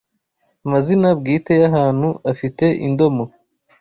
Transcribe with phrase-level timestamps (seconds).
[0.65, 3.23] Amazina bwite y’ahantu afite indomo